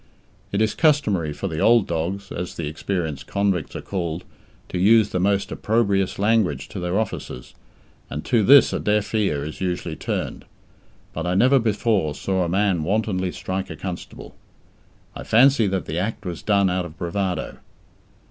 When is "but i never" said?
11.13-11.59